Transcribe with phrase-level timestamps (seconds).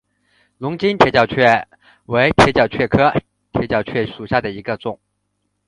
[0.57, 1.67] 龙津铁角蕨
[2.07, 3.13] 为铁角蕨科
[3.53, 4.99] 铁角蕨属下的一个种。